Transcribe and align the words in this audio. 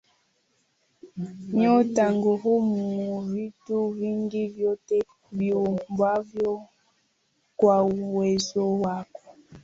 Nyota, 1.59 2.05
ngurumo, 2.15 2.85
vitu 3.29 3.77
vingi 3.95 4.47
vyote 4.47 4.97
viumbwavyo 5.31 6.61
kwa 7.57 7.83
uwezo 7.83 8.79
wako 8.81 9.21